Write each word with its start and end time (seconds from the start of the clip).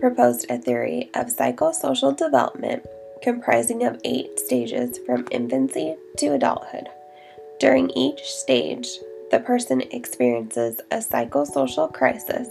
Proposed 0.00 0.46
a 0.50 0.58
theory 0.58 1.10
of 1.14 1.28
psychosocial 1.28 2.16
development 2.16 2.84
comprising 3.22 3.84
of 3.84 4.00
eight 4.04 4.38
stages 4.38 4.98
from 5.06 5.26
infancy 5.30 5.96
to 6.18 6.34
adulthood. 6.34 6.88
During 7.58 7.88
each 7.90 8.22
stage, 8.24 8.88
the 9.30 9.38
person 9.40 9.80
experiences 9.92 10.80
a 10.90 10.96
psychosocial 10.96 11.92
crisis, 11.92 12.48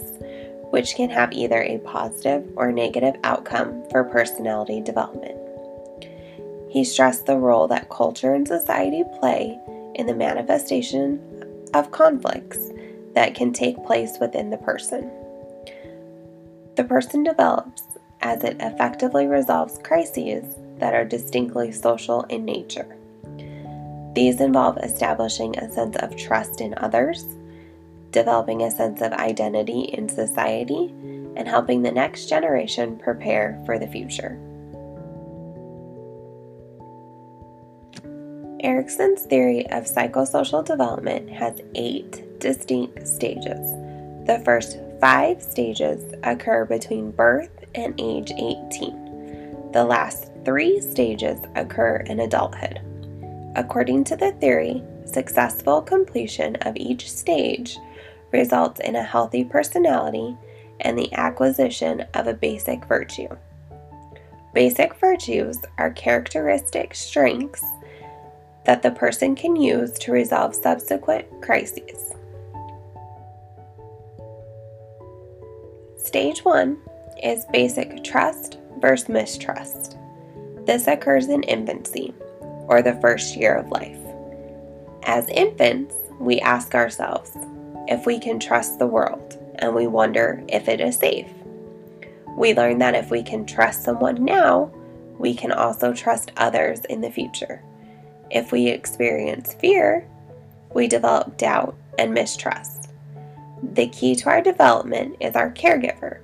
which 0.70 0.96
can 0.96 1.10
have 1.10 1.32
either 1.32 1.62
a 1.62 1.78
positive 1.78 2.44
or 2.56 2.72
negative 2.72 3.14
outcome 3.22 3.84
for 3.90 4.02
personality 4.02 4.80
development. 4.80 5.38
He 6.70 6.82
stressed 6.82 7.26
the 7.26 7.36
role 7.36 7.68
that 7.68 7.90
culture 7.90 8.34
and 8.34 8.48
society 8.48 9.04
play 9.20 9.56
in 9.94 10.06
the 10.06 10.14
manifestation 10.14 11.20
of 11.72 11.92
conflicts 11.92 12.58
that 13.14 13.36
can 13.36 13.52
take 13.52 13.84
place 13.84 14.16
within 14.20 14.50
the 14.50 14.56
person. 14.56 15.08
The 16.76 16.84
person 16.84 17.22
develops 17.22 17.82
as 18.20 18.42
it 18.42 18.56
effectively 18.58 19.26
resolves 19.26 19.78
crises 19.84 20.56
that 20.78 20.94
are 20.94 21.04
distinctly 21.04 21.70
social 21.70 22.22
in 22.22 22.44
nature. 22.44 22.96
These 24.14 24.40
involve 24.40 24.78
establishing 24.78 25.56
a 25.56 25.70
sense 25.70 25.96
of 25.96 26.16
trust 26.16 26.60
in 26.60 26.74
others, 26.78 27.24
developing 28.10 28.62
a 28.62 28.70
sense 28.70 29.02
of 29.02 29.12
identity 29.12 29.82
in 29.82 30.08
society, 30.08 30.86
and 31.36 31.46
helping 31.46 31.82
the 31.82 31.92
next 31.92 32.28
generation 32.28 32.96
prepare 32.96 33.60
for 33.66 33.78
the 33.78 33.88
future. 33.88 34.38
Erikson's 38.60 39.22
theory 39.22 39.66
of 39.70 39.84
psychosocial 39.84 40.64
development 40.64 41.28
has 41.28 41.60
eight 41.74 42.40
distinct 42.40 43.06
stages. 43.06 43.70
The 44.26 44.40
first 44.44 44.78
five 45.04 45.42
stages 45.42 46.14
occur 46.22 46.64
between 46.64 47.10
birth 47.10 47.50
and 47.74 47.92
age 48.00 48.30
18. 48.30 49.68
The 49.70 49.84
last 49.84 50.30
three 50.46 50.80
stages 50.80 51.38
occur 51.56 51.96
in 52.06 52.20
adulthood. 52.20 52.80
According 53.54 54.04
to 54.04 54.16
the 54.16 54.32
theory, 54.40 54.82
successful 55.04 55.82
completion 55.82 56.56
of 56.62 56.74
each 56.78 57.12
stage 57.12 57.76
results 58.32 58.80
in 58.80 58.96
a 58.96 59.02
healthy 59.02 59.44
personality 59.44 60.38
and 60.80 60.96
the 60.96 61.12
acquisition 61.12 62.06
of 62.14 62.26
a 62.26 62.32
basic 62.32 62.82
virtue. 62.86 63.28
Basic 64.54 64.94
virtues 64.94 65.58
are 65.76 65.90
characteristic 65.90 66.94
strengths 66.94 67.62
that 68.64 68.82
the 68.82 68.92
person 68.92 69.36
can 69.36 69.54
use 69.54 69.92
to 69.98 70.12
resolve 70.12 70.54
subsequent 70.54 71.26
crises. 71.42 72.03
Stage 76.04 76.44
1 76.44 76.76
is 77.22 77.46
basic 77.46 78.04
trust 78.04 78.58
versus 78.78 79.08
mistrust. 79.08 79.96
This 80.66 80.86
occurs 80.86 81.28
in 81.28 81.42
infancy, 81.44 82.12
or 82.68 82.82
the 82.82 83.00
first 83.00 83.34
year 83.36 83.54
of 83.54 83.70
life. 83.70 83.98
As 85.04 85.26
infants, 85.30 85.94
we 86.20 86.40
ask 86.40 86.74
ourselves 86.74 87.30
if 87.88 88.04
we 88.04 88.18
can 88.18 88.38
trust 88.38 88.78
the 88.78 88.86
world, 88.86 89.38
and 89.60 89.74
we 89.74 89.86
wonder 89.86 90.44
if 90.48 90.68
it 90.68 90.82
is 90.82 90.98
safe. 90.98 91.32
We 92.36 92.52
learn 92.52 92.78
that 92.80 92.94
if 92.94 93.10
we 93.10 93.22
can 93.22 93.46
trust 93.46 93.82
someone 93.82 94.26
now, 94.26 94.70
we 95.18 95.34
can 95.34 95.52
also 95.52 95.94
trust 95.94 96.32
others 96.36 96.84
in 96.84 97.00
the 97.00 97.10
future. 97.10 97.62
If 98.30 98.52
we 98.52 98.68
experience 98.68 99.54
fear, 99.54 100.06
we 100.74 100.86
develop 100.86 101.38
doubt 101.38 101.74
and 101.98 102.12
mistrust. 102.12 102.90
The 103.72 103.88
key 103.88 104.14
to 104.16 104.28
our 104.28 104.42
development 104.42 105.16
is 105.20 105.34
our 105.34 105.50
caregiver. 105.50 106.18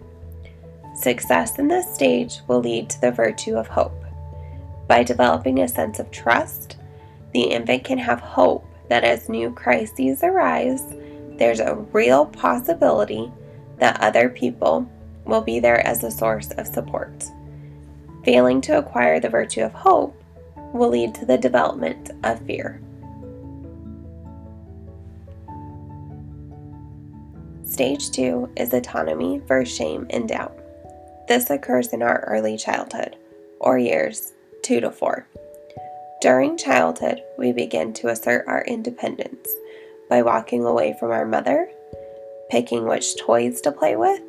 Success 0.95 1.59
in 1.59 1.69
this 1.69 1.93
stage 1.93 2.41
will 2.47 2.61
lead 2.61 2.91
to 2.91 3.01
the 3.01 3.11
virtue 3.11 3.56
of 3.56 3.67
hope. 3.67 4.05
By 4.87 5.03
developing 5.03 5.61
a 5.61 5.69
sense 5.69 5.99
of 5.99 6.11
trust, 6.11 6.77
the 7.33 7.43
infant 7.43 7.84
can 7.84 7.99
have 7.99 8.21
hope 8.21 8.67
that 8.89 9.05
as 9.05 9.29
new 9.29 9.50
crises 9.53 10.23
arise, 10.23 10.83
there's 11.39 11.61
a 11.61 11.77
real 11.93 12.27
possibility 12.27 13.33
that 13.79 14.00
other 14.00 14.29
people 14.29 14.89
will 15.25 15.41
be 15.41 15.61
there 15.61 15.84
as 15.87 16.05
a 16.05 16.11
source 16.11 16.50
of 16.53 16.67
support. 16.67 17.25
Failing 18.25 18.61
to 18.62 18.79
acquire 18.79 19.19
the 19.19 19.31
virtue 19.31 19.62
of 19.62 19.73
hope 19.73 20.21
will 20.75 20.91
lead 20.91 21.15
to 21.15 21.25
the 21.25 21.39
development 21.39 22.11
of 22.25 22.45
fear. 22.47 22.81
Stage 27.81 28.11
2 28.11 28.51
is 28.59 28.75
autonomy 28.75 29.39
versus 29.39 29.75
shame 29.75 30.07
and 30.11 30.29
doubt. 30.29 30.55
This 31.29 31.49
occurs 31.49 31.95
in 31.95 32.03
our 32.03 32.21
early 32.29 32.59
childhood, 32.59 33.17
or 33.59 33.79
years 33.79 34.35
2 34.65 34.81
to 34.81 34.91
4. 34.91 35.27
During 36.21 36.59
childhood, 36.59 37.23
we 37.39 37.53
begin 37.53 37.95
to 37.95 38.09
assert 38.09 38.47
our 38.47 38.63
independence 38.67 39.49
by 40.11 40.21
walking 40.21 40.63
away 40.63 40.95
from 41.01 41.11
our 41.11 41.25
mother, 41.25 41.71
picking 42.51 42.85
which 42.85 43.17
toys 43.17 43.63
to 43.63 43.73
play 43.73 43.97
with, 43.97 44.21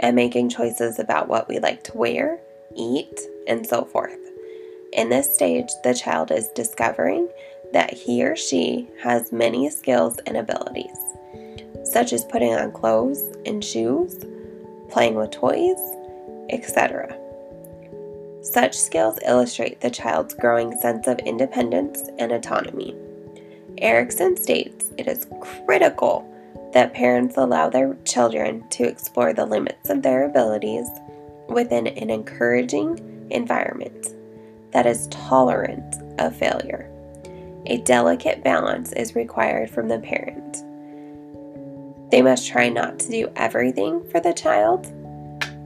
and 0.00 0.14
making 0.14 0.50
choices 0.50 0.98
about 0.98 1.26
what 1.26 1.48
we 1.48 1.58
like 1.60 1.84
to 1.84 1.96
wear, 1.96 2.38
eat, 2.76 3.18
and 3.48 3.66
so 3.66 3.86
forth. 3.86 4.20
In 4.92 5.08
this 5.08 5.34
stage, 5.34 5.70
the 5.84 5.94
child 5.94 6.30
is 6.30 6.48
discovering 6.48 7.30
that 7.72 7.94
he 7.94 8.22
or 8.22 8.36
she 8.36 8.90
has 9.02 9.32
many 9.32 9.70
skills 9.70 10.18
and 10.26 10.36
abilities, 10.36 10.98
such 11.94 12.12
as 12.12 12.24
putting 12.24 12.52
on 12.52 12.72
clothes 12.72 13.22
and 13.46 13.64
shoes, 13.64 14.24
playing 14.90 15.14
with 15.14 15.30
toys, 15.30 15.78
etc. 16.50 17.16
Such 18.42 18.74
skills 18.74 19.16
illustrate 19.24 19.80
the 19.80 19.90
child's 19.90 20.34
growing 20.34 20.76
sense 20.80 21.06
of 21.06 21.20
independence 21.20 22.02
and 22.18 22.32
autonomy. 22.32 22.96
Erikson 23.78 24.36
states 24.36 24.90
it 24.98 25.06
is 25.06 25.28
critical 25.40 26.28
that 26.72 26.94
parents 26.94 27.36
allow 27.36 27.70
their 27.70 27.96
children 28.04 28.68
to 28.70 28.82
explore 28.82 29.32
the 29.32 29.46
limits 29.46 29.88
of 29.88 30.02
their 30.02 30.24
abilities 30.24 30.88
within 31.48 31.86
an 31.86 32.10
encouraging 32.10 33.28
environment 33.30 34.08
that 34.72 34.84
is 34.84 35.06
tolerant 35.12 35.94
of 36.18 36.34
failure. 36.34 36.90
A 37.66 37.78
delicate 37.78 38.42
balance 38.42 38.92
is 38.94 39.14
required 39.14 39.70
from 39.70 39.86
the 39.86 40.00
parent. 40.00 40.64
They 42.14 42.22
must 42.22 42.46
try 42.46 42.68
not 42.68 43.00
to 43.00 43.10
do 43.10 43.28
everything 43.34 44.08
for 44.08 44.20
the 44.20 44.32
child, 44.32 44.86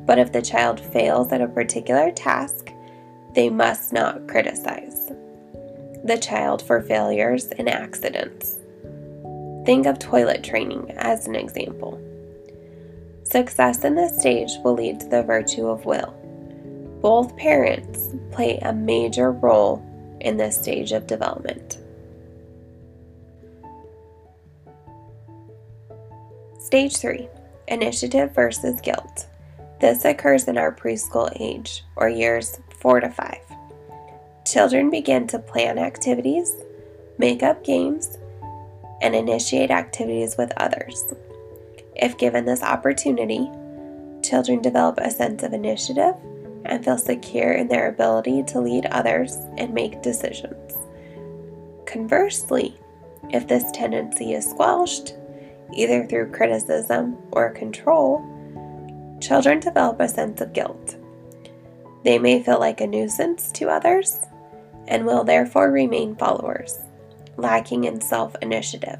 but 0.06 0.19
if 0.19 0.32
the 0.32 0.41
child 0.41 0.81
fails 0.81 1.31
at 1.31 1.42
a 1.42 1.47
particular 1.47 2.10
task, 2.10 2.72
they 3.34 3.50
must 3.50 3.92
not 3.92 4.26
criticize 4.26 5.12
the 6.04 6.16
child 6.19 6.62
for 6.62 6.81
failures 6.81 7.48
and 7.58 7.69
accidents. 7.69 8.56
Think 9.66 9.84
of 9.84 9.98
toilet 9.98 10.42
training 10.42 10.91
as 10.92 11.26
an 11.26 11.34
example. 11.34 12.00
Success 13.25 13.84
in 13.84 13.94
this 13.94 14.19
stage 14.19 14.53
will 14.64 14.72
lead 14.72 15.00
to 15.00 15.06
the 15.06 15.22
virtue 15.22 15.66
of 15.66 15.84
will. 15.84 16.14
Both 17.03 17.37
parents 17.37 18.14
play 18.31 18.56
a 18.62 18.72
major 18.72 19.32
role 19.32 19.84
in 20.22 20.38
this 20.38 20.56
stage 20.56 20.92
of 20.92 21.06
development. 21.06 21.76
Stage 26.69 26.99
3 26.99 27.27
Initiative 27.69 28.35
versus 28.35 28.79
Guilt. 28.82 29.26
This 29.81 30.05
occurs 30.05 30.49
in 30.49 30.59
our 30.59 30.70
preschool 30.70 31.32
age, 31.41 31.82
or 31.97 32.11
years 32.11 32.61
4 32.81 33.00
to 33.00 33.09
5. 33.09 33.37
Children 34.44 34.91
begin 34.91 35.26
to 35.29 35.38
plan 35.38 35.79
activities, 35.79 36.55
make 37.17 37.43
up 37.43 37.65
games, 37.65 38.19
and 39.00 39.15
initiate 39.15 39.70
activities 39.70 40.37
with 40.37 40.53
others. 40.59 41.15
If 41.97 42.19
given 42.19 42.44
this 42.44 42.62
opportunity, 42.62 43.50
children 44.23 44.61
develop 44.61 44.99
a 44.99 45.11
sense 45.11 45.43
of 45.43 45.55
initiative 45.55 46.17
and 46.67 46.85
feel 46.85 46.99
secure 46.99 47.53
in 47.53 47.69
their 47.69 47.88
ability 47.88 48.43
to 48.43 48.61
lead 48.61 48.85
others 48.91 49.38
and 49.56 49.73
make 49.73 50.03
decisions. 50.03 50.75
Conversely, 51.87 52.79
if 53.31 53.49
this 53.49 53.73
tendency 53.73 54.35
is 54.35 54.44
squelched, 54.44 55.14
either 55.73 56.06
through 56.06 56.32
criticism 56.32 57.17
or 57.32 57.50
control, 57.50 58.25
children 59.20 59.61
develop 59.61 60.00
a 60.00 60.09
sense 60.09 60.41
of 60.41 60.53
guilt. 60.53 60.97
They 62.05 62.19
may 62.19 62.43
feel 62.43 62.59
like 62.59 62.81
a 62.81 62.87
nuisance 62.87 63.50
to 63.53 63.69
others 63.69 64.19
and 64.87 65.05
will 65.05 65.25
therefore 65.25 65.70
remain 65.70 66.17
followers, 66.17 66.79
lacking 67.37 67.85
in 67.85 68.00
self 68.00 68.35
initiative. 68.41 68.99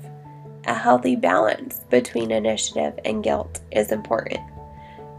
A 0.67 0.75
healthy 0.75 1.17
balance 1.17 1.81
between 1.89 2.31
initiative 2.31 2.99
and 3.05 3.23
guilt 3.23 3.61
is 3.71 3.93
important. 3.93 4.41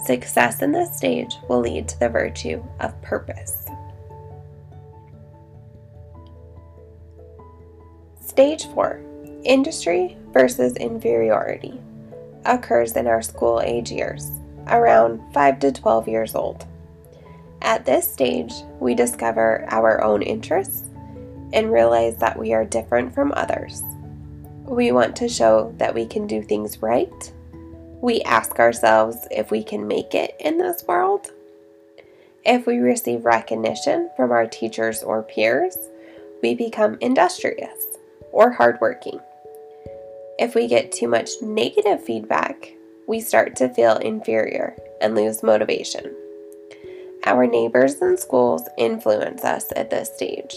Success 0.06 0.62
in 0.62 0.72
this 0.72 0.96
stage 0.96 1.36
will 1.50 1.60
lead 1.60 1.88
to 1.88 2.00
the 2.00 2.10
virtue 2.10 2.64
of 2.80 3.02
purpose. 3.02 3.66
Stage 8.22 8.68
4 8.68 9.09
Industry 9.50 10.16
versus 10.32 10.76
inferiority 10.76 11.82
occurs 12.46 12.96
in 12.96 13.08
our 13.08 13.24
school 13.24 13.60
age 13.62 13.92
years 13.92 14.30
around 14.68 15.20
5 15.34 15.60
to 15.62 15.72
12 15.72 16.08
years 16.08 16.36
old. 16.36 16.68
At 17.64 17.84
this 17.84 18.08
stage, 18.08 18.54
we 18.80 18.94
discover 18.94 19.66
our 19.70 20.04
own 20.04 20.22
interests 20.22 20.88
and 21.52 21.72
realize 21.72 22.16
that 22.18 22.38
we 22.38 22.54
are 22.54 22.64
different 22.64 23.12
from 23.16 23.34
others. 23.36 23.82
We 24.66 24.92
want 24.92 25.16
to 25.16 25.28
show 25.28 25.74
that 25.80 25.96
we 25.96 26.06
can 26.06 26.28
do 26.28 26.44
things 26.44 26.84
right. 26.84 27.34
We 28.04 28.22
ask 28.22 28.60
ourselves 28.60 29.18
if 29.32 29.50
we 29.50 29.64
can 29.64 29.88
make 29.88 30.14
it 30.14 30.36
in 30.40 30.60
this 30.60 30.84
world. 30.88 31.32
If 32.46 32.68
we 32.68 32.78
receive 32.78 33.26
recognition 33.26 34.12
from 34.16 34.30
our 34.30 34.46
teachers 34.46 35.02
or 35.02 35.24
peers, 35.24 35.76
we 36.44 36.54
become 36.54 37.00
industrious 37.02 37.98
or 38.32 38.52
hardworking. 38.52 39.20
If 40.40 40.56
we 40.56 40.68
get 40.68 40.94
too 40.94 41.10
much 41.10 41.32
negative 41.42 42.02
feedback, 42.02 42.74
we 43.08 43.20
start 43.20 43.58
to 43.58 43.68
feel 43.68 43.98
inferior 43.98 44.74
and 45.02 45.14
lose 45.14 45.44
motivation. 45.44 46.16
Our 47.26 47.46
neighbors 47.46 47.96
and 47.96 48.18
schools 48.18 48.64
influence 48.78 49.44
us 49.44 49.66
at 49.76 49.90
this 49.90 50.16
stage. 50.16 50.56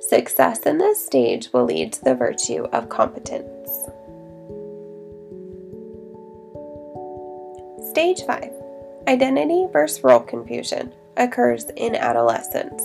Success 0.00 0.66
in 0.66 0.76
this 0.76 1.02
stage 1.02 1.50
will 1.50 1.64
lead 1.64 1.94
to 1.94 2.04
the 2.04 2.14
virtue 2.14 2.64
of 2.74 2.90
competence. 2.90 3.70
Stage 7.88 8.20
5 8.26 8.52
Identity 9.08 9.66
versus 9.72 10.04
role 10.04 10.20
confusion 10.20 10.92
occurs 11.16 11.64
in 11.74 11.96
adolescence, 11.96 12.82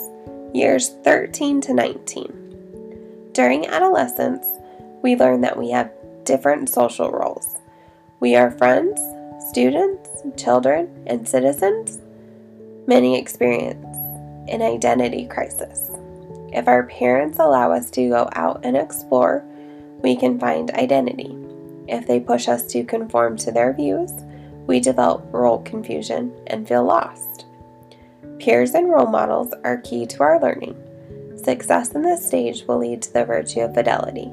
years 0.54 0.92
13 1.04 1.60
to 1.60 1.74
19. 1.74 3.32
During 3.34 3.68
adolescence, 3.68 4.48
we 5.04 5.18
learn 5.18 5.42
that 5.42 5.58
we 5.58 5.72
have 5.72 5.92
different 6.26 6.70
social 6.70 7.12
roles. 7.12 7.56
We 8.20 8.36
are 8.36 8.52
friends, 8.52 9.00
students, 9.50 10.10
children, 10.36 11.04
and 11.08 11.28
citizens. 11.28 12.02
Many 12.88 13.18
experience 13.18 13.86
an 14.48 14.62
identity 14.62 15.26
crisis. 15.26 15.90
If 16.54 16.68
our 16.68 16.84
parents 16.84 17.40
allow 17.40 17.72
us 17.72 17.90
to 17.92 18.10
go 18.10 18.30
out 18.34 18.62
and 18.64 18.78
explore, 18.78 19.44
we 20.02 20.16
can 20.16 20.40
find 20.40 20.72
identity. 20.72 21.36
If 21.88 22.08
they 22.08 22.20
push 22.20 22.48
us 22.48 22.66
to 22.68 22.84
conform 22.84 23.38
to 23.38 23.52
their 23.52 23.74
views, 23.74 24.12
we 24.68 24.80
develop 24.80 25.28
role 25.32 25.62
confusion 25.64 26.34
and 26.48 26.68
feel 26.68 26.84
lost. 26.84 27.46
Peers 28.40 28.72
and 28.72 28.90
role 28.90 29.08
models 29.08 29.54
are 29.64 29.78
key 29.78 30.06
to 30.08 30.24
our 30.24 30.40
learning. 30.40 30.76
Success 31.44 31.92
in 31.92 32.02
this 32.02 32.26
stage 32.26 32.64
will 32.68 32.80
lead 32.80 33.02
to 33.04 33.14
the 33.14 33.26
virtue 33.26 33.62
of 33.62 33.74
fidelity. 33.74 34.32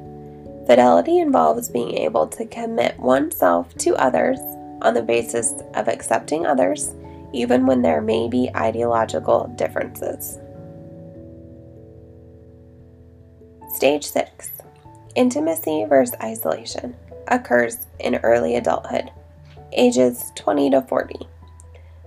Fidelity 0.73 1.19
involves 1.19 1.69
being 1.69 1.99
able 1.99 2.27
to 2.29 2.47
commit 2.47 2.99
oneself 2.99 3.75
to 3.75 3.95
others 3.97 4.39
on 4.81 4.95
the 4.95 5.03
basis 5.03 5.53
of 5.75 5.87
accepting 5.87 6.47
others, 6.47 6.95
even 7.35 7.67
when 7.67 7.83
there 7.83 8.01
may 8.01 8.27
be 8.27 8.49
ideological 8.57 9.53
differences. 9.59 10.39
Stage 13.75 14.07
6 14.07 14.51
Intimacy 15.15 15.85
versus 15.87 16.17
isolation 16.23 16.97
occurs 17.29 17.87
in 18.01 18.17
early 18.23 18.57
adulthood, 18.57 19.11
ages 19.73 20.33
20 20.37 20.71
to 20.71 20.81
40. 20.81 21.17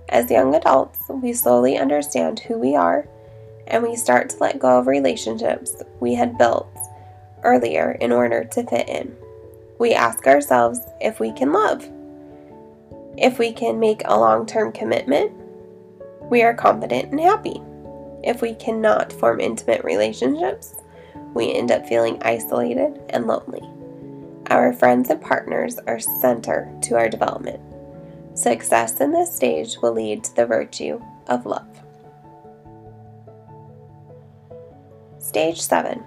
As 0.08 0.28
young 0.28 0.56
adults, 0.56 0.98
we 1.08 1.32
slowly 1.34 1.78
understand 1.78 2.40
who 2.40 2.58
we 2.58 2.74
are 2.74 3.06
and 3.68 3.84
we 3.84 3.94
start 3.94 4.30
to 4.30 4.38
let 4.38 4.58
go 4.58 4.80
of 4.80 4.88
relationships 4.88 5.84
we 6.00 6.14
had 6.14 6.36
built 6.36 6.66
earlier 7.46 7.92
in 7.92 8.12
order 8.12 8.44
to 8.44 8.64
fit 8.64 8.88
in. 8.88 9.16
We 9.78 9.94
ask 9.94 10.26
ourselves 10.26 10.80
if 11.00 11.20
we 11.20 11.32
can 11.32 11.52
love. 11.52 11.88
If 13.16 13.38
we 13.38 13.52
can 13.52 13.80
make 13.80 14.02
a 14.04 14.18
long 14.18 14.44
term 14.44 14.72
commitment, 14.72 15.32
we 16.28 16.42
are 16.42 16.54
confident 16.54 17.12
and 17.12 17.20
happy. 17.20 17.62
If 18.24 18.42
we 18.42 18.54
cannot 18.54 19.12
form 19.12 19.40
intimate 19.40 19.84
relationships, 19.84 20.74
we 21.32 21.54
end 21.54 21.70
up 21.70 21.86
feeling 21.86 22.20
isolated 22.22 23.00
and 23.10 23.26
lonely. 23.26 23.62
Our 24.48 24.72
friends 24.72 25.10
and 25.10 25.20
partners 25.20 25.78
are 25.86 26.00
center 26.00 26.72
to 26.82 26.96
our 26.96 27.08
development. 27.08 27.60
Success 28.34 29.00
in 29.00 29.12
this 29.12 29.34
stage 29.34 29.76
will 29.82 29.92
lead 29.92 30.24
to 30.24 30.36
the 30.36 30.46
virtue 30.46 31.00
of 31.28 31.46
love. 31.46 31.66
Stage 35.18 35.60
7 35.60 36.04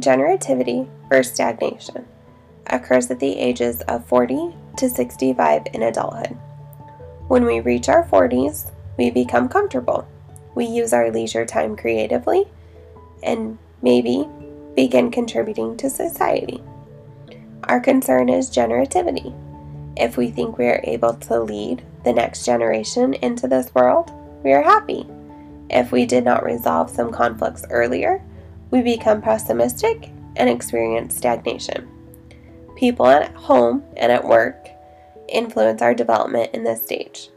Generativity 0.00 0.88
versus 1.08 1.34
stagnation 1.34 2.06
occurs 2.66 3.10
at 3.10 3.20
the 3.20 3.38
ages 3.38 3.82
of 3.82 4.06
40 4.06 4.54
to 4.76 4.88
65 4.88 5.62
in 5.74 5.82
adulthood. 5.82 6.36
When 7.28 7.44
we 7.44 7.60
reach 7.60 7.88
our 7.88 8.04
40s, 8.04 8.70
we 8.96 9.10
become 9.10 9.48
comfortable. 9.48 10.06
We 10.54 10.64
use 10.66 10.92
our 10.92 11.10
leisure 11.10 11.46
time 11.46 11.76
creatively 11.76 12.46
and 13.22 13.58
maybe 13.82 14.28
begin 14.74 15.10
contributing 15.10 15.76
to 15.78 15.90
society. 15.90 16.62
Our 17.64 17.80
concern 17.80 18.28
is 18.28 18.50
generativity. 18.50 19.34
If 19.96 20.16
we 20.16 20.30
think 20.30 20.58
we 20.58 20.66
are 20.66 20.80
able 20.84 21.14
to 21.14 21.40
lead 21.40 21.82
the 22.04 22.12
next 22.12 22.44
generation 22.44 23.14
into 23.14 23.46
this 23.46 23.74
world, 23.74 24.10
we 24.42 24.52
are 24.52 24.62
happy. 24.62 25.06
If 25.70 25.92
we 25.92 26.06
did 26.06 26.24
not 26.24 26.44
resolve 26.44 26.90
some 26.90 27.12
conflicts 27.12 27.64
earlier, 27.70 28.22
we 28.72 28.80
become 28.80 29.20
pessimistic 29.20 30.10
and 30.34 30.48
experience 30.48 31.14
stagnation. 31.14 31.86
People 32.74 33.06
at 33.06 33.32
home 33.34 33.84
and 33.96 34.10
at 34.10 34.26
work 34.26 34.70
influence 35.28 35.82
our 35.82 35.94
development 35.94 36.50
in 36.54 36.64
this 36.64 36.82
stage. 36.82 37.28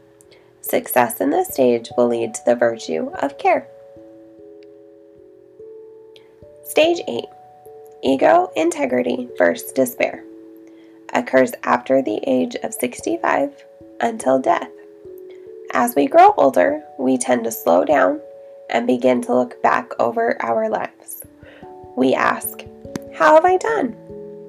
Success 0.62 1.20
in 1.20 1.30
this 1.30 1.48
stage 1.48 1.90
will 1.96 2.08
lead 2.08 2.34
to 2.34 2.40
the 2.46 2.56
virtue 2.56 3.10
of 3.20 3.38
care. 3.38 3.68
Stage 6.64 7.00
8 7.06 7.24
Ego 8.02 8.50
integrity 8.56 9.28
versus 9.38 9.72
despair 9.72 10.24
occurs 11.12 11.52
after 11.62 12.02
the 12.02 12.20
age 12.26 12.56
of 12.62 12.74
65 12.74 13.64
until 14.00 14.38
death. 14.38 14.70
As 15.72 15.94
we 15.94 16.06
grow 16.06 16.32
older, 16.36 16.82
we 16.98 17.18
tend 17.18 17.44
to 17.44 17.52
slow 17.52 17.84
down 17.84 18.20
and 18.70 18.86
begin 18.86 19.22
to 19.22 19.34
look 19.34 19.62
back 19.62 19.92
over 19.98 20.40
our 20.42 20.68
lives. 20.68 21.22
We 21.96 22.14
ask, 22.14 22.62
How 23.14 23.34
have 23.34 23.44
I 23.44 23.56
done? 23.56 23.96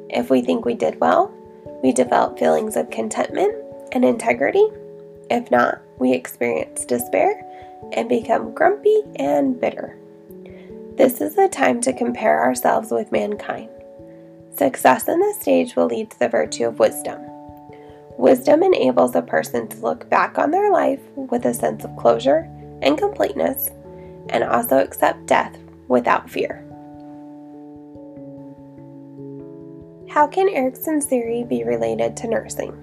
If 0.10 0.30
we 0.30 0.42
think 0.42 0.66
we 0.66 0.74
did 0.74 1.00
well, 1.00 1.34
we 1.84 1.92
develop 1.92 2.40
feelings 2.40 2.76
of 2.76 2.90
contentment 2.90 3.56
and 3.92 4.04
integrity. 4.04 4.66
If 5.30 5.52
not, 5.52 5.82
we 6.00 6.14
experience 6.14 6.86
despair 6.86 7.44
and 7.94 8.10
become 8.10 8.54
grumpy 8.54 9.02
and 9.18 9.60
bitter. 9.60 9.98
This 10.96 11.22
is 11.22 11.36
the 11.36 11.48
time 11.48 11.80
to 11.82 11.94
compare 11.94 12.44
ourselves 12.44 12.92
with 12.92 13.12
mankind. 13.12 13.70
Success 14.56 15.08
in 15.08 15.20
this 15.20 15.40
stage 15.40 15.76
will 15.76 15.86
lead 15.86 16.10
to 16.10 16.20
the 16.20 16.30
virtue 16.30 16.68
of 16.68 16.80
wisdom. 16.80 17.22
Wisdom 18.18 18.64
enables 18.64 19.16
a 19.16 19.22
person 19.22 19.68
to 19.68 19.78
look 19.78 20.10
back 20.10 20.40
on 20.40 20.50
their 20.50 20.72
life 20.72 21.02
with 21.16 21.46
a 21.46 21.54
sense 21.54 21.86
of 21.86 21.96
closure 21.98 22.50
and 22.82 22.98
completeness 22.98 23.70
and 24.30 24.44
also 24.44 24.78
accept 24.78 25.26
death 25.26 25.58
without 25.88 26.30
fear. 26.30 26.64
How 30.10 30.26
can 30.26 30.50
Erikson's 30.50 31.06
theory 31.06 31.44
be 31.44 31.64
related 31.64 32.18
to 32.18 32.28
nursing? 32.28 32.74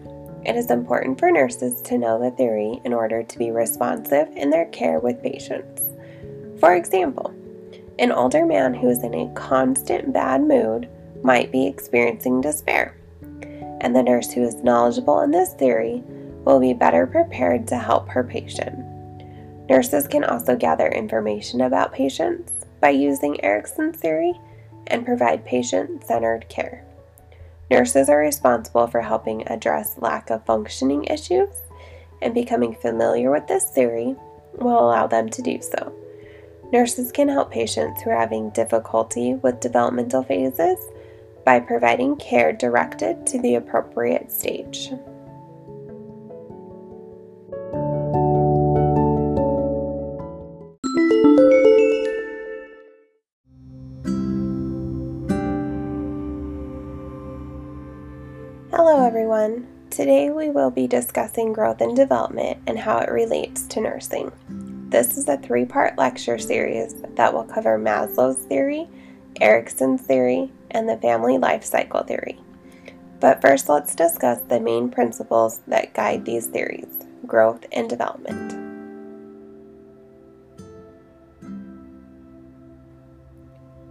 It 0.44 0.56
is 0.56 0.70
important 0.70 1.18
for 1.18 1.30
nurses 1.30 1.80
to 1.82 1.98
know 1.98 2.20
the 2.20 2.30
theory 2.30 2.80
in 2.84 2.92
order 2.92 3.22
to 3.22 3.38
be 3.38 3.50
responsive 3.50 4.28
in 4.36 4.50
their 4.50 4.66
care 4.66 5.00
with 5.00 5.22
patients. 5.22 5.88
For 6.60 6.74
example, 6.74 7.34
an 7.98 8.12
older 8.12 8.44
man 8.44 8.74
who 8.74 8.88
is 8.88 9.02
in 9.02 9.14
a 9.14 9.32
constant 9.34 10.12
bad 10.12 10.42
mood 10.42 10.88
might 11.22 11.50
be 11.50 11.66
experiencing 11.66 12.40
despair, 12.40 12.96
and 13.80 13.96
the 13.96 14.02
nurse 14.02 14.30
who 14.30 14.42
is 14.42 14.62
knowledgeable 14.62 15.20
in 15.20 15.30
this 15.30 15.54
theory 15.54 16.02
will 16.44 16.60
be 16.60 16.74
better 16.74 17.06
prepared 17.06 17.66
to 17.68 17.78
help 17.78 18.08
her 18.10 18.22
patient. 18.22 18.78
Nurses 19.68 20.06
can 20.06 20.24
also 20.24 20.56
gather 20.56 20.88
information 20.88 21.60
about 21.60 21.92
patients 21.92 22.52
by 22.80 22.90
using 22.90 23.42
Erikson's 23.42 23.98
theory 23.98 24.38
and 24.86 25.06
provide 25.06 25.46
patient 25.46 26.06
centered 26.06 26.48
care. 26.48 26.84
Nurses 27.70 28.10
are 28.10 28.18
responsible 28.18 28.86
for 28.86 29.00
helping 29.00 29.48
address 29.48 29.96
lack 29.98 30.28
of 30.30 30.44
functioning 30.44 31.04
issues, 31.04 31.48
and 32.20 32.34
becoming 32.34 32.74
familiar 32.74 33.30
with 33.30 33.46
this 33.46 33.70
theory 33.70 34.16
will 34.58 34.78
allow 34.78 35.06
them 35.06 35.28
to 35.30 35.42
do 35.42 35.60
so. 35.62 35.92
Nurses 36.72 37.10
can 37.10 37.28
help 37.28 37.50
patients 37.50 38.02
who 38.02 38.10
are 38.10 38.18
having 38.18 38.50
difficulty 38.50 39.34
with 39.34 39.60
developmental 39.60 40.22
phases 40.22 40.78
by 41.44 41.60
providing 41.60 42.16
care 42.16 42.52
directed 42.52 43.26
to 43.26 43.38
the 43.40 43.54
appropriate 43.54 44.30
stage. 44.30 44.90
Today 59.94 60.28
we 60.28 60.50
will 60.50 60.72
be 60.72 60.88
discussing 60.88 61.52
growth 61.52 61.80
and 61.80 61.94
development 61.94 62.58
and 62.66 62.76
how 62.76 62.98
it 62.98 63.12
relates 63.12 63.62
to 63.68 63.80
nursing. 63.80 64.32
This 64.88 65.16
is 65.16 65.28
a 65.28 65.36
three 65.36 65.64
part 65.64 65.96
lecture 65.96 66.36
series 66.36 66.96
that 67.10 67.32
will 67.32 67.44
cover 67.44 67.78
Maslow's 67.78 68.44
theory, 68.46 68.88
Erikson's 69.40 70.02
theory, 70.02 70.50
and 70.72 70.88
the 70.88 70.96
family 70.96 71.38
life 71.38 71.62
cycle 71.62 72.02
theory. 72.02 72.40
But 73.20 73.40
first, 73.40 73.68
let's 73.68 73.94
discuss 73.94 74.40
the 74.48 74.58
main 74.58 74.90
principles 74.90 75.60
that 75.68 75.94
guide 75.94 76.24
these 76.24 76.48
theories 76.48 76.98
growth 77.24 77.64
and 77.70 77.88
development. 77.88 78.52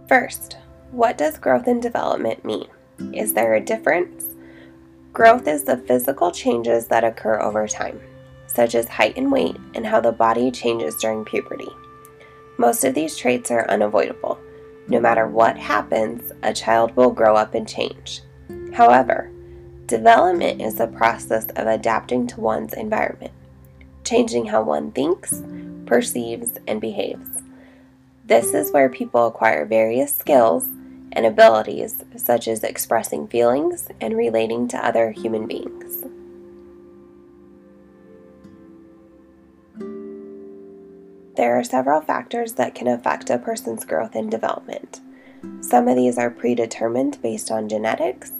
First, 0.06 0.58
what 0.90 1.16
does 1.16 1.38
growth 1.38 1.66
and 1.66 1.80
development 1.80 2.44
mean? 2.44 2.68
Is 3.14 3.32
there 3.32 3.54
a 3.54 3.60
difference? 3.64 4.33
Growth 5.14 5.46
is 5.46 5.62
the 5.62 5.76
physical 5.76 6.32
changes 6.32 6.88
that 6.88 7.04
occur 7.04 7.40
over 7.40 7.68
time, 7.68 8.00
such 8.48 8.74
as 8.74 8.88
height 8.88 9.16
and 9.16 9.30
weight 9.30 9.56
and 9.76 9.86
how 9.86 10.00
the 10.00 10.10
body 10.10 10.50
changes 10.50 10.96
during 10.96 11.24
puberty. 11.24 11.68
Most 12.58 12.82
of 12.82 12.94
these 12.94 13.16
traits 13.16 13.48
are 13.52 13.70
unavoidable. 13.70 14.40
No 14.88 14.98
matter 14.98 15.28
what 15.28 15.56
happens, 15.56 16.32
a 16.42 16.52
child 16.52 16.96
will 16.96 17.12
grow 17.12 17.36
up 17.36 17.54
and 17.54 17.68
change. 17.68 18.22
However, 18.72 19.30
development 19.86 20.60
is 20.60 20.74
the 20.74 20.88
process 20.88 21.46
of 21.54 21.68
adapting 21.68 22.26
to 22.26 22.40
one's 22.40 22.74
environment, 22.74 23.32
changing 24.02 24.46
how 24.46 24.62
one 24.64 24.90
thinks, 24.90 25.44
perceives, 25.86 26.58
and 26.66 26.80
behaves. 26.80 27.40
This 28.24 28.52
is 28.52 28.72
where 28.72 28.88
people 28.88 29.28
acquire 29.28 29.64
various 29.64 30.12
skills 30.12 30.68
and 31.14 31.24
abilities 31.24 32.04
such 32.16 32.48
as 32.48 32.62
expressing 32.62 33.28
feelings 33.28 33.88
and 34.00 34.16
relating 34.16 34.68
to 34.68 34.86
other 34.86 35.12
human 35.12 35.46
beings. 35.46 36.04
There 41.36 41.58
are 41.58 41.64
several 41.64 42.00
factors 42.00 42.52
that 42.54 42.74
can 42.74 42.86
affect 42.86 43.30
a 43.30 43.38
person's 43.38 43.84
growth 43.84 44.14
and 44.14 44.30
development. 44.30 45.00
Some 45.60 45.88
of 45.88 45.96
these 45.96 46.16
are 46.16 46.30
predetermined 46.30 47.20
based 47.22 47.50
on 47.50 47.68
genetics. 47.68 48.32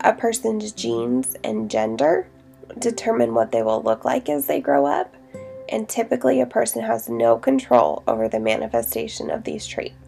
A 0.00 0.12
person's 0.12 0.72
genes 0.72 1.36
and 1.42 1.70
gender 1.70 2.28
determine 2.78 3.34
what 3.34 3.52
they 3.52 3.62
will 3.62 3.82
look 3.82 4.04
like 4.04 4.28
as 4.28 4.46
they 4.46 4.60
grow 4.60 4.84
up, 4.84 5.14
and 5.68 5.88
typically 5.88 6.40
a 6.40 6.46
person 6.46 6.82
has 6.82 7.08
no 7.08 7.38
control 7.38 8.02
over 8.06 8.28
the 8.28 8.38
manifestation 8.38 9.30
of 9.30 9.44
these 9.44 9.66
traits. 9.66 10.05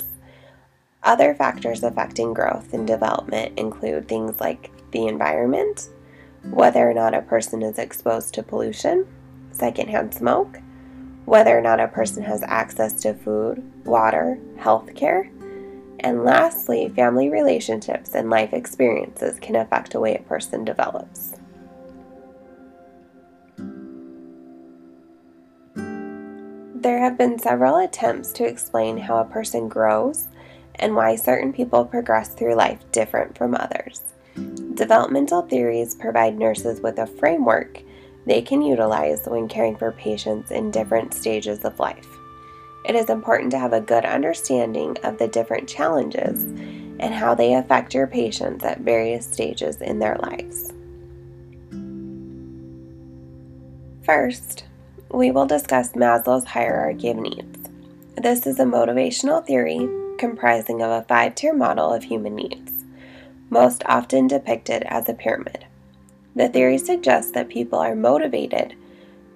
Other 1.03 1.35
factors 1.35 1.83
affecting 1.83 2.35
growth 2.35 2.75
and 2.75 2.87
development 2.87 3.59
include 3.59 4.09
things 4.09 4.41
like 4.41 4.71
the 4.91 5.07
environment, 5.07 5.89
whether 6.51 6.89
or 6.89 6.95
not 6.95 7.15
a 7.15 7.23
person 7.23 7.63
is 7.63 7.79
exposed 7.79 8.35
to 8.35 8.43
pollution, 8.43 9.07
secondhand 9.53 10.15
smoke, 10.15 10.59
whether 11.25 11.57
or 11.57 11.61
not 11.61 11.81
a 11.81 11.89
person 11.89 12.23
has 12.23 12.43
access 12.43 12.95
to 13.03 13.15
food, 13.15 13.63
water, 13.85 14.39
health 14.57 14.95
care, 14.95 15.31
and 16.01 16.25
lastly, 16.25 16.89
family 16.95 17.29
relationships 17.29 18.15
and 18.15 18.31
life 18.31 18.53
experiences 18.53 19.39
can 19.41 19.57
affect 19.57 19.93
the 19.93 20.01
way 20.01 20.17
a 20.17 20.23
person 20.23 20.65
develops. 20.65 21.35
There 26.75 27.01
have 27.01 27.19
been 27.19 27.39
several 27.39 27.77
attempts 27.77 28.33
to 28.35 28.47
explain 28.47 28.99
how 28.99 29.19
a 29.19 29.25
person 29.25 29.69
grows 29.69 30.29
and 30.79 30.95
why 30.95 31.17
certain 31.17 31.53
people 31.53 31.85
progress 31.85 32.35
through 32.35 32.55
life 32.55 32.81
different 32.93 33.37
from 33.37 33.55
others. 33.55 34.03
Developmental 34.75 35.43
theories 35.43 35.95
provide 35.95 36.39
nurses 36.39 36.81
with 36.81 36.99
a 36.99 37.07
framework 37.07 37.83
they 38.27 38.43
can 38.43 38.63
utilize 38.63 39.27
when 39.27 39.49
caring 39.49 39.75
for 39.75 39.93
patients 39.93 40.51
in 40.51 40.71
different 40.71 41.15
stages 41.15 41.65
of 41.65 41.79
life. 41.81 42.07
It 42.85 42.95
is 42.95 43.11
important 43.11 43.51
to 43.53 43.59
have 43.59 43.73
a 43.73 43.81
good 43.81 44.05
understanding 44.05 44.97
of 45.03 45.19
the 45.19 45.29
different 45.29 45.69
challenges 45.69 46.45
and 47.01 47.15
how 47.15 47.35
they 47.35 47.55
affect 47.55 47.95
your 47.95 48.07
patients 48.07 48.65
at 48.65 48.81
various 48.81 49.27
stages 49.27 49.81
in 49.81 49.99
their 49.99 50.17
lives. 50.17 50.73
First, 54.05 54.65
we 55.11 55.31
will 55.31 55.47
discuss 55.47 55.93
Maslow's 55.93 56.45
hierarchy 56.45 57.11
of 57.11 57.17
needs. 57.17 57.69
This 58.17 58.47
is 58.47 58.59
a 58.59 58.65
motivational 58.65 59.45
theory 59.45 59.89
comprising 60.19 60.83
of 60.83 60.91
a 60.91 61.07
five 61.07 61.35
tier 61.35 61.55
model 61.55 61.93
of 61.93 62.05
human 62.05 62.35
needs, 62.35 62.85
most 63.51 63.83
often 63.87 64.27
depicted 64.27 64.83
as 64.85 65.09
a 65.09 65.15
pyramid. 65.15 65.65
The 66.37 66.49
theory 66.49 66.79
suggests 66.79 67.33
that 67.33 67.49
people 67.49 67.79
are 67.79 67.95
motivated 67.95 68.75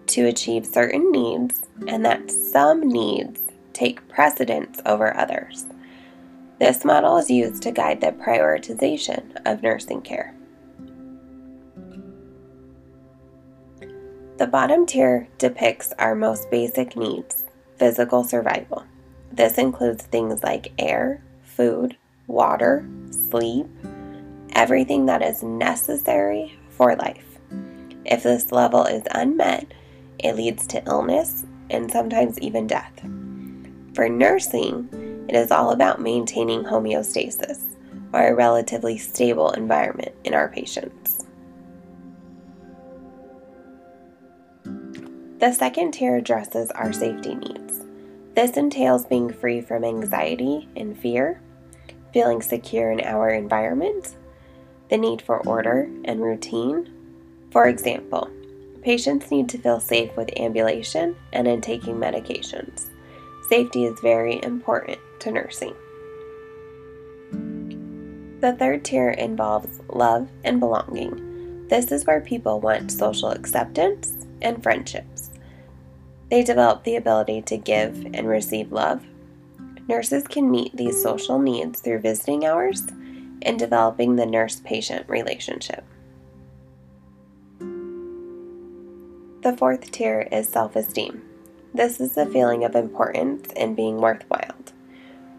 to 0.08 0.26
achieve 0.26 0.66
certain 0.66 1.10
needs 1.10 1.62
and 1.88 2.04
that 2.04 2.30
some 2.30 2.80
needs 2.80 3.40
take 3.72 4.06
precedence 4.08 4.80
over 4.84 5.16
others. 5.16 5.64
This 6.58 6.84
model 6.84 7.16
is 7.16 7.30
used 7.30 7.62
to 7.62 7.72
guide 7.72 8.00
the 8.00 8.12
prioritization 8.12 9.36
of 9.46 9.62
nursing 9.62 10.02
care. 10.02 10.34
The 14.38 14.46
bottom 14.46 14.86
tier 14.86 15.28
depicts 15.38 15.92
our 15.98 16.14
most 16.14 16.50
basic 16.50 16.96
needs 16.96 17.44
physical 17.78 18.22
survival. 18.22 18.84
This 19.32 19.56
includes 19.56 20.04
things 20.04 20.42
like 20.42 20.72
air, 20.78 21.22
food, 21.42 21.96
water, 22.26 22.86
sleep, 23.10 23.66
everything 24.52 25.06
that 25.06 25.22
is 25.22 25.42
necessary 25.42 26.58
for 26.70 26.94
life. 26.96 27.38
If 28.04 28.22
this 28.22 28.52
level 28.52 28.84
is 28.84 29.02
unmet, 29.10 29.72
it 30.18 30.36
leads 30.36 30.66
to 30.68 30.84
illness 30.84 31.46
and 31.70 31.90
sometimes 31.90 32.38
even 32.40 32.66
death. 32.66 32.92
For 33.94 34.08
nursing, 34.08 34.88
it 35.28 35.34
is 35.34 35.50
all 35.50 35.70
about 35.70 36.00
maintaining 36.00 36.64
homeostasis, 36.64 37.74
or 38.12 38.26
a 38.26 38.34
relatively 38.34 38.98
stable 38.98 39.50
environment 39.52 40.12
in 40.24 40.34
our 40.34 40.48
patients. 40.48 41.24
The 45.38 45.52
second 45.52 45.92
tier 45.92 46.16
addresses 46.16 46.70
our 46.72 46.92
safety 46.92 47.34
needs. 47.34 47.71
This 48.34 48.56
entails 48.56 49.04
being 49.04 49.32
free 49.32 49.60
from 49.60 49.84
anxiety 49.84 50.68
and 50.74 50.98
fear, 50.98 51.40
feeling 52.12 52.40
secure 52.40 52.90
in 52.90 53.00
our 53.00 53.28
environment, 53.28 54.16
the 54.88 54.96
need 54.96 55.20
for 55.20 55.46
order 55.46 55.88
and 56.04 56.20
routine. 56.20 56.90
For 57.50 57.66
example, 57.66 58.30
patients 58.82 59.30
need 59.30 59.48
to 59.50 59.58
feel 59.58 59.80
safe 59.80 60.16
with 60.16 60.38
ambulation 60.38 61.16
and 61.32 61.46
in 61.46 61.60
taking 61.60 61.96
medications. 61.96 62.88
Safety 63.48 63.84
is 63.84 64.00
very 64.00 64.42
important 64.42 64.98
to 65.20 65.30
nursing. 65.30 65.74
The 68.40 68.56
third 68.58 68.84
tier 68.84 69.10
involves 69.10 69.80
love 69.88 70.28
and 70.42 70.58
belonging. 70.58 71.68
This 71.68 71.92
is 71.92 72.06
where 72.06 72.20
people 72.20 72.60
want 72.60 72.90
social 72.90 73.30
acceptance 73.30 74.26
and 74.40 74.62
friendships. 74.62 75.31
They 76.32 76.42
develop 76.42 76.84
the 76.84 76.96
ability 76.96 77.42
to 77.42 77.58
give 77.58 78.06
and 78.14 78.26
receive 78.26 78.72
love. 78.72 79.04
Nurses 79.86 80.26
can 80.26 80.50
meet 80.50 80.74
these 80.74 81.02
social 81.02 81.38
needs 81.38 81.80
through 81.80 81.98
visiting 81.98 82.46
hours 82.46 82.84
and 83.42 83.58
developing 83.58 84.16
the 84.16 84.24
nurse 84.24 84.58
patient 84.64 85.06
relationship. 85.10 85.84
The 89.42 89.54
fourth 89.58 89.90
tier 89.90 90.26
is 90.32 90.48
self 90.48 90.74
esteem. 90.74 91.22
This 91.74 92.00
is 92.00 92.14
the 92.14 92.24
feeling 92.24 92.64
of 92.64 92.76
importance 92.76 93.52
and 93.54 93.76
being 93.76 93.98
worthwhile, 93.98 94.56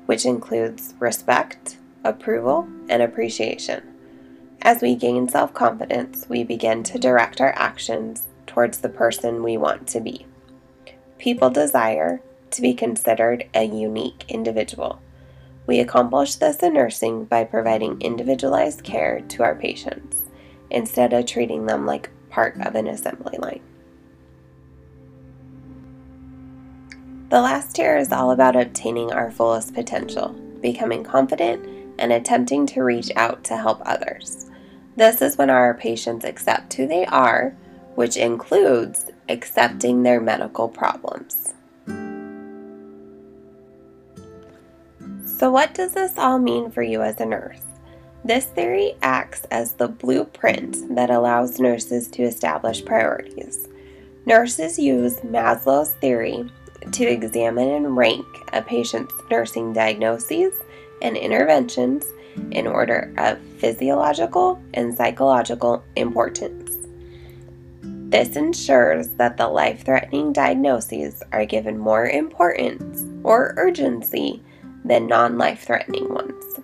which 0.05 0.27
includes 0.27 0.93
respect, 0.99 1.79
approval, 2.03 2.67
and 2.87 3.01
appreciation. 3.01 3.81
As 4.61 4.83
we 4.83 4.93
gain 4.93 5.27
self 5.27 5.55
confidence, 5.55 6.27
we 6.29 6.43
begin 6.43 6.83
to 6.83 6.99
direct 6.99 7.41
our 7.41 7.53
actions 7.55 8.27
towards 8.45 8.77
the 8.77 8.89
person 8.89 9.41
we 9.41 9.57
want 9.57 9.87
to 9.87 9.99
be. 9.99 10.27
People 11.23 11.49
desire 11.49 12.21
to 12.51 12.61
be 12.61 12.73
considered 12.73 13.45
a 13.53 13.63
unique 13.63 14.25
individual. 14.27 15.01
We 15.65 15.79
accomplish 15.79 16.35
this 16.35 16.57
in 16.57 16.73
nursing 16.73 17.23
by 17.23 17.45
providing 17.45 18.01
individualized 18.01 18.83
care 18.83 19.21
to 19.29 19.43
our 19.43 19.55
patients 19.55 20.23
instead 20.69 21.13
of 21.13 21.25
treating 21.25 21.65
them 21.65 21.85
like 21.85 22.09
part 22.29 22.59
of 22.59 22.75
an 22.75 22.87
assembly 22.87 23.37
line. 23.37 23.61
The 27.29 27.39
last 27.39 27.73
tier 27.73 27.95
is 27.95 28.11
all 28.11 28.31
about 28.31 28.57
obtaining 28.57 29.13
our 29.13 29.31
fullest 29.31 29.73
potential, 29.73 30.35
becoming 30.59 31.05
confident, 31.05 31.65
and 31.99 32.11
attempting 32.11 32.65
to 32.65 32.83
reach 32.83 33.11
out 33.15 33.45
to 33.45 33.55
help 33.55 33.81
others. 33.85 34.47
This 34.97 35.21
is 35.21 35.37
when 35.37 35.49
our 35.49 35.73
patients 35.73 36.25
accept 36.25 36.73
who 36.73 36.85
they 36.85 37.05
are, 37.05 37.55
which 37.95 38.17
includes 38.17 39.09
accepting 39.29 40.03
their 40.03 40.21
medical 40.21 40.67
problems. 40.67 41.53
So, 45.25 45.51
what 45.51 45.73
does 45.73 45.93
this 45.93 46.17
all 46.17 46.39
mean 46.39 46.71
for 46.71 46.83
you 46.83 47.01
as 47.01 47.19
a 47.19 47.25
nurse? 47.25 47.61
This 48.23 48.45
theory 48.45 48.93
acts 49.01 49.43
as 49.51 49.73
the 49.73 49.89
blueprint 49.89 50.95
that 50.95 51.09
allows 51.09 51.59
nurses 51.59 52.07
to 52.09 52.23
establish 52.23 52.85
priorities. 52.85 53.67
Nurses 54.25 54.79
use 54.79 55.17
Maslow's 55.17 55.91
theory 55.95 56.49
to 56.91 57.05
examine 57.05 57.69
and 57.69 57.97
rank 57.97 58.25
a 58.53 58.61
patient's 58.61 59.13
nursing 59.29 59.73
diagnoses 59.73 60.53
and 61.01 61.17
interventions 61.17 62.05
in 62.51 62.65
order 62.65 63.13
of 63.17 63.39
physiological 63.57 64.61
and 64.73 64.95
psychological 64.95 65.83
importance. 65.95 66.62
This 68.13 68.35
ensures 68.35 69.07
that 69.17 69.37
the 69.37 69.47
life 69.47 69.85
threatening 69.85 70.33
diagnoses 70.33 71.23
are 71.31 71.47
given 71.47 71.79
more 71.79 72.05
importance 72.05 73.07
or 73.23 73.55
urgency 73.57 74.43
than 74.85 75.07
non 75.07 75.39
life 75.39 75.63
threatening 75.63 76.13
ones. 76.13 76.59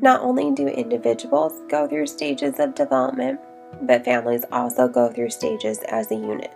Not 0.00 0.20
only 0.20 0.52
do 0.52 0.68
individuals 0.68 1.60
go 1.68 1.88
through 1.88 2.06
stages 2.06 2.60
of 2.60 2.76
development, 2.76 3.40
but 3.82 4.04
families 4.04 4.44
also 4.52 4.86
go 4.86 5.10
through 5.10 5.30
stages 5.30 5.80
as 5.88 6.12
a 6.12 6.14
unit. 6.14 6.54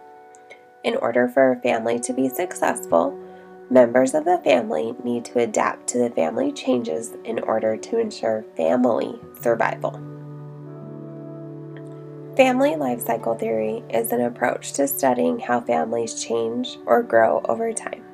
In 0.85 0.97
order 0.97 1.29
for 1.29 1.53
a 1.53 1.61
family 1.61 1.99
to 2.01 2.13
be 2.13 2.29
successful, 2.29 3.19
members 3.71 4.15
of 4.15 4.25
the 4.25 4.39
family 4.39 4.95
need 5.05 5.25
to 5.27 5.41
adapt 5.41 5.87
to 5.89 5.99
the 5.99 6.11
family 6.11 6.53
changes 6.53 7.13
in 7.25 7.39
order 7.41 7.77
to 7.77 7.99
ensure 7.99 8.45
family 8.57 9.19
survival. 9.41 9.93
Family 12.37 12.77
life 12.77 13.01
cycle 13.01 13.35
theory 13.35 13.83
is 13.91 14.13
an 14.13 14.21
approach 14.21 14.73
to 14.75 14.87
studying 14.87 15.41
how 15.41 15.61
families 15.61 16.23
change 16.23 16.79
or 16.87 17.03
grow 17.03 17.43
over 17.49 17.73
time. 17.73 18.05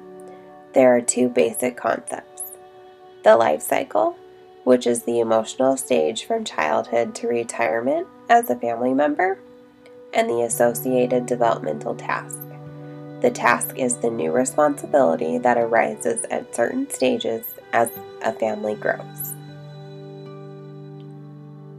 There 0.73 0.97
are 0.97 1.00
two 1.00 1.28
basic 1.28 1.76
concepts 1.76 2.42
the 3.23 3.37
life 3.37 3.62
cycle 3.62 4.16
which 4.64 4.87
is 4.87 5.02
the 5.02 5.21
emotional 5.21 5.76
stage 5.76 6.25
from 6.25 6.44
childhood 6.44 7.14
to 7.14 7.28
retirement 7.28 8.09
as 8.28 8.50
a 8.50 8.56
family 8.56 8.94
member, 8.94 9.38
and 10.14 10.28
the 10.28 10.42
associated 10.42 11.26
developmental 11.26 11.94
task. 11.94 12.38
The 13.25 13.31
task 13.31 13.78
is 13.78 13.97
the 13.97 14.11
new 14.11 14.33
responsibility 14.33 15.38
that 15.38 15.57
arises 15.57 16.26
at 16.31 16.54
certain 16.54 16.90
stages 16.90 17.54
as 17.73 17.88
a 18.21 18.35
family 18.35 18.75
grows. 18.75 19.33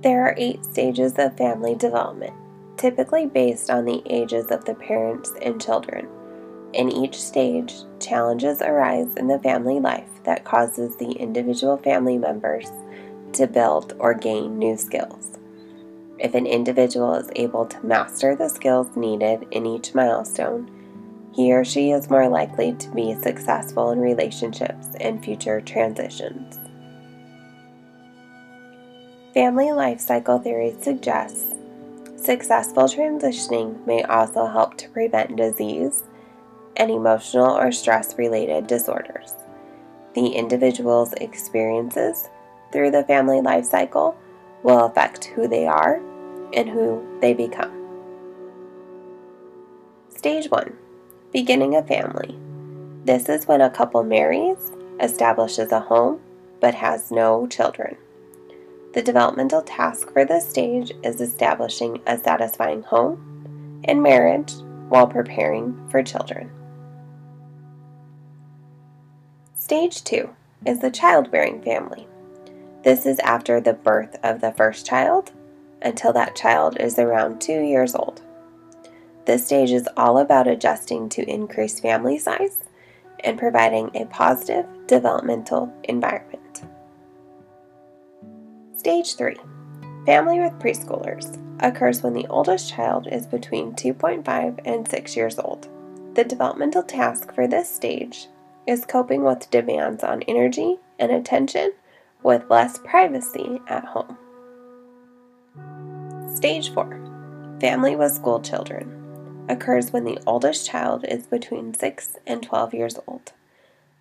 There 0.02 0.24
are 0.24 0.34
eight 0.40 0.66
stages 0.66 1.14
of 1.20 1.38
family 1.38 1.76
development, 1.76 2.34
typically 2.78 3.28
based 3.28 3.70
on 3.70 3.86
the 3.86 4.02
ages 4.10 4.50
of 4.50 4.66
the 4.66 4.74
parents 4.74 5.34
and 5.40 5.62
children. 5.62 6.08
In 6.74 6.92
each 6.92 7.22
stage, 7.22 7.76
challenges 8.00 8.64
arise 8.64 9.16
in 9.16 9.28
the 9.28 9.38
family 9.38 9.80
life 9.80 10.10
that 10.24 10.46
causes 10.46 10.96
the 10.96 11.12
individual 11.12 11.78
family 11.78 12.18
members 12.18 12.72
to 13.34 13.46
build 13.46 13.94
or 14.00 14.16
gain 14.16 14.58
new 14.58 14.78
skills. 14.78 15.38
If 16.18 16.34
an 16.34 16.48
individual 16.48 17.14
is 17.14 17.30
able 17.36 17.68
to 17.68 17.86
master 17.86 18.36
the 18.36 18.50
skills 18.50 18.88
needed 18.96 19.46
in 19.52 19.68
each 19.68 19.94
milestone, 19.94 20.72
he 21.36 21.54
or 21.54 21.66
she 21.66 21.92
is 21.92 22.10
more 22.10 22.30
likely 22.30 22.74
to 22.74 22.90
be 22.92 23.14
successful 23.14 23.92
in 23.92 24.00
relationships 24.00 24.88
and 25.00 25.24
future 25.24 25.60
transitions. 25.60 26.60
Family 29.34 29.74
life 29.74 30.00
cycle 30.00 30.40
theory 30.40 30.76
suggests 30.82 31.54
successful 32.16 32.86
transitioning 32.86 33.86
may 33.86 34.02
also 34.04 34.48
help 34.48 34.78
to 34.78 34.90
prevent 34.90 35.36
disease 35.36 36.04
and 36.78 36.90
emotional 36.90 37.56
or 37.56 37.72
stress 37.72 38.18
related 38.18 38.66
disorders 38.68 39.34
the 40.16 40.30
individual's 40.30 41.14
experiences 41.14 42.30
through 42.72 42.90
the 42.90 43.04
family 43.04 43.42
life 43.42 43.66
cycle 43.66 44.18
will 44.64 44.86
affect 44.86 45.26
who 45.26 45.48
they 45.48 45.68
are 45.68 46.02
and 46.54 46.70
who 46.70 47.06
they 47.22 47.34
become. 47.34 47.72
Stage 50.10 50.50
1 50.50 50.85
Beginning 51.36 51.76
a 51.76 51.84
family. 51.84 52.34
This 53.04 53.28
is 53.28 53.46
when 53.46 53.60
a 53.60 53.70
couple 53.70 54.02
marries, 54.04 54.72
establishes 55.02 55.74
a 55.74 55.82
home, 55.82 56.22
but 56.62 56.74
has 56.74 57.12
no 57.12 57.46
children. 57.48 57.98
The 58.94 59.02
developmental 59.02 59.62
task 59.62 60.14
for 60.14 60.24
this 60.24 60.50
stage 60.50 60.94
is 61.04 61.20
establishing 61.20 62.00
a 62.08 62.18
satisfying 62.18 62.84
home 62.84 63.82
and 63.84 64.02
marriage 64.02 64.54
while 64.88 65.08
preparing 65.08 65.78
for 65.90 66.02
children. 66.02 66.50
Stage 69.56 70.06
2 70.06 70.30
is 70.66 70.80
the 70.80 70.90
childbearing 70.90 71.62
family. 71.62 72.08
This 72.86 73.06
is 73.06 73.20
after 73.20 73.60
the 73.60 73.74
birth 73.74 74.16
of 74.24 74.40
the 74.40 74.54
first 74.54 74.86
child 74.86 75.34
until 75.82 76.14
that 76.14 76.38
child 76.38 76.78
is 76.80 76.98
around 76.98 77.42
two 77.42 77.60
years 77.60 77.94
old. 77.94 78.22
This 79.26 79.48
stage 79.48 79.72
is 79.72 79.90
all 79.98 80.20
about 80.20 80.48
adjusting 80.48 81.10
to 81.10 81.28
increased 81.28 81.82
family 81.82 82.20
size 82.20 82.60
and 83.24 83.40
providing 83.40 83.90
a 83.96 84.06
positive 84.06 84.66
developmental 84.86 85.74
environment. 85.86 86.64
Stage 88.78 89.16
3 89.16 89.36
Family 90.06 90.40
with 90.40 90.60
preschoolers 90.60 91.42
occurs 91.60 92.04
when 92.04 92.14
the 92.14 92.28
oldest 92.28 92.70
child 92.72 93.08
is 93.12 93.26
between 93.26 93.74
2.5 93.74 94.60
and 94.64 94.88
6 94.88 95.16
years 95.16 95.40
old. 95.40 95.68
The 96.14 96.24
developmental 96.24 96.84
task 96.84 97.34
for 97.34 97.48
this 97.48 97.68
stage 97.68 98.28
is 98.68 98.86
coping 98.86 99.24
with 99.24 99.50
demands 99.50 100.04
on 100.04 100.22
energy 100.24 100.78
and 101.00 101.12
attention 101.12 101.74
with 102.22 102.50
less 102.50 102.78
privacy 102.78 103.60
at 103.68 103.86
home. 103.86 104.18
Stage 106.36 106.72
4 106.74 107.58
Family 107.60 107.96
with 107.96 108.12
school 108.12 108.40
children 108.40 109.05
occurs 109.50 109.92
when 109.92 110.04
the 110.04 110.20
oldest 110.26 110.68
child 110.68 111.06
is 111.08 111.28
between 111.28 111.74
6 111.74 112.18
and 112.26 112.44
12 112.44 112.74
years 112.74 113.00
old. 113.08 113.34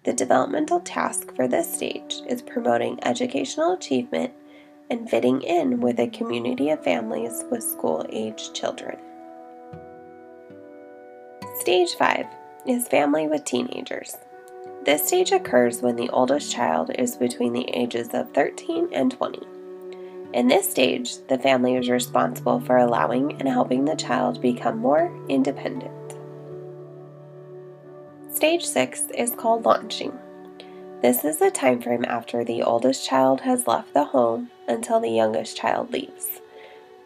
The 0.04 0.12
developmental 0.12 0.80
task 0.80 1.34
for 1.34 1.48
this 1.48 1.72
stage 1.74 2.16
is 2.28 2.42
promoting 2.42 2.98
educational 3.02 3.72
achievement 3.72 4.32
and 4.90 5.08
fitting 5.08 5.42
in 5.42 5.80
with 5.80 5.98
a 5.98 6.08
community 6.08 6.70
of 6.70 6.84
families 6.84 7.44
with 7.50 7.62
school 7.62 8.04
age 8.10 8.52
children. 8.52 8.98
Stage 11.60 11.94
5 11.94 12.26
is 12.66 12.88
family 12.88 13.26
with 13.28 13.44
teenagers 13.44 14.16
this 14.84 15.06
stage 15.06 15.32
occurs 15.32 15.80
when 15.80 15.96
the 15.96 16.10
oldest 16.10 16.52
child 16.52 16.90
is 16.98 17.16
between 17.16 17.54
the 17.54 17.66
ages 17.74 18.10
of 18.12 18.30
13 18.32 18.90
and 18.92 19.10
20. 19.10 19.40
In 20.34 20.48
this 20.48 20.68
stage, 20.68 21.24
the 21.28 21.38
family 21.38 21.76
is 21.76 21.88
responsible 21.88 22.58
for 22.58 22.76
allowing 22.76 23.34
and 23.34 23.48
helping 23.48 23.84
the 23.84 23.94
child 23.94 24.42
become 24.42 24.78
more 24.78 25.16
independent. 25.28 26.16
Stage 28.32 28.64
6 28.64 29.10
is 29.16 29.30
called 29.30 29.64
launching. 29.64 30.12
This 31.02 31.24
is 31.24 31.36
the 31.36 31.52
time 31.52 31.80
frame 31.80 32.04
after 32.04 32.42
the 32.42 32.64
oldest 32.64 33.06
child 33.06 33.42
has 33.42 33.68
left 33.68 33.94
the 33.94 34.06
home 34.06 34.50
until 34.66 34.98
the 34.98 35.08
youngest 35.08 35.56
child 35.56 35.92
leaves. 35.92 36.40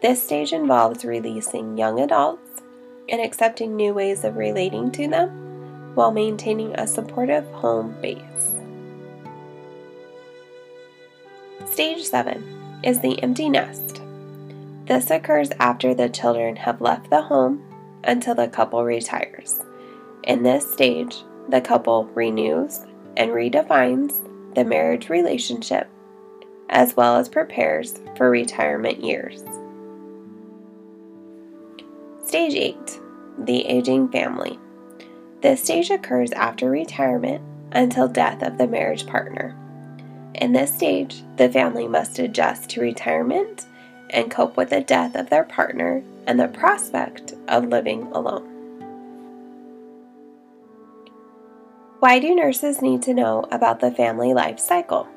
This 0.01 0.23
stage 0.23 0.55
involves 0.55 1.05
releasing 1.05 1.77
young 1.77 2.01
adults 2.01 2.63
and 3.11 3.21
accepting 3.21 3.77
new 3.77 3.93
ways 3.93 4.25
of 4.25 4.39
relating 4.39 4.91
to 4.93 5.07
them 5.07 5.93
while 5.95 6.13
maintaining 6.13 6.75
a 6.77 6.87
supportive 6.87 7.45
home 7.49 7.95
base. 8.01 8.55
Stage 11.71 12.05
7 12.05 12.58
is 12.83 13.01
the 13.01 13.23
empty 13.23 13.49
nest. 13.49 14.01
This 14.87 15.11
occurs 15.11 15.51
after 15.61 15.95
the 15.95 16.09
children 16.09 16.57
have 16.57 16.81
left 16.81 17.11
the 17.11 17.23
home 17.23 17.63
until 18.05 18.35
the 18.35 18.49
couple 18.49 18.85
retires. 18.85 19.61
In 20.25 20.43
this 20.43 20.71
stage, 20.73 21.17
the 21.49 21.61
couple 21.61 22.05
renews 22.15 22.81
and 23.17 23.31
redefines 23.31 24.15
the 24.55 24.65
marriage 24.65 25.09
relationship 25.09 25.89
as 26.71 26.97
well 26.97 27.17
as 27.17 27.29
prepares 27.29 27.99
for 28.17 28.31
retirement 28.31 29.03
years. 29.03 29.43
Stage 32.25 32.55
8 32.55 33.01
The 33.39 33.65
Aging 33.67 34.09
Family. 34.09 34.59
This 35.41 35.63
stage 35.63 35.91
occurs 35.91 36.33
after 36.33 36.69
retirement 36.69 37.43
until 37.73 38.09
death 38.09 38.43
of 38.43 38.59
the 38.59 38.67
marriage 38.67 39.07
partner. 39.07 39.57
In 40.39 40.53
this 40.53 40.73
stage, 40.73 41.25
the 41.37 41.49
family 41.49 41.89
must 41.89 42.21
adjust 42.21 42.71
to 42.71 42.81
retirement 42.81 43.67
and 44.11 44.31
cope 44.31 44.57
with 44.57 44.71
the 44.71 44.81
death 44.81 45.17
of 45.17 45.29
their 45.31 45.43
partner 45.43 46.03
and 46.29 46.39
the 46.39 46.47
prospect 46.47 47.35
of 47.49 47.67
living 47.67 48.03
alone. 48.13 48.47
Why 51.99 52.21
do 52.21 52.33
nurses 52.37 52.81
need 52.81 53.03
to 53.03 53.15
know 53.15 53.47
about 53.51 53.81
the 53.81 53.91
family 53.91 54.33
life 54.33 54.61
cycle? 54.61 55.09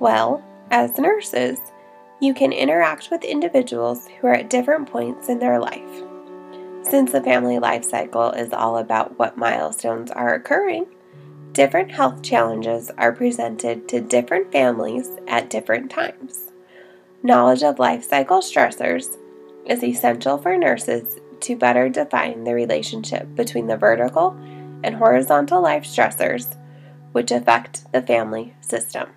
Well, 0.00 0.42
as 0.70 0.96
nurses, 0.96 1.58
You 2.18 2.32
can 2.32 2.50
interact 2.50 3.10
with 3.10 3.24
individuals 3.24 4.08
who 4.08 4.28
are 4.28 4.34
at 4.34 4.48
different 4.48 4.90
points 4.90 5.28
in 5.28 5.38
their 5.38 5.58
life. 5.58 6.02
Since 6.82 7.12
the 7.12 7.22
family 7.22 7.58
life 7.58 7.84
cycle 7.84 8.30
is 8.30 8.54
all 8.54 8.78
about 8.78 9.18
what 9.18 9.36
milestones 9.36 10.10
are 10.10 10.32
occurring, 10.32 10.86
different 11.56 11.90
health 11.90 12.22
challenges 12.22 12.90
are 12.98 13.12
presented 13.12 13.88
to 13.88 13.98
different 13.98 14.52
families 14.52 15.08
at 15.26 15.48
different 15.48 15.90
times. 15.90 16.52
Knowledge 17.22 17.62
of 17.62 17.78
life 17.78 18.04
cycle 18.04 18.40
stressors 18.40 19.16
is 19.64 19.82
essential 19.82 20.36
for 20.36 20.58
nurses 20.58 21.18
to 21.40 21.56
better 21.56 21.88
define 21.88 22.44
the 22.44 22.52
relationship 22.52 23.34
between 23.34 23.68
the 23.68 23.76
vertical 23.78 24.36
and 24.84 24.96
horizontal 24.96 25.62
life 25.62 25.84
stressors 25.84 26.58
which 27.12 27.30
affect 27.30 27.90
the 27.90 28.02
family 28.02 28.54
system. 28.60 29.08